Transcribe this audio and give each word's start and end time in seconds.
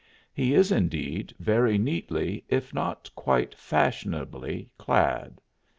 He 0.33 0.55
is, 0.55 0.71
indeed, 0.71 1.31
very 1.37 1.77
neatly, 1.77 2.43
if 2.49 2.73
not 2.73 3.11
quite 3.15 3.53
fashionably, 3.53 4.67
clad. 4.75 5.39